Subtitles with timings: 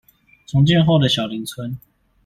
[0.47, 1.77] 重建後的小林村